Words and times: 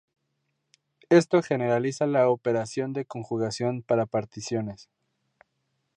Esto 1.11 1.43
generaliza 1.43 2.07
la 2.07 2.27
operación 2.27 2.91
de 2.91 3.05
conjugación 3.05 3.83
para 3.83 4.07
particiones. 4.07 4.89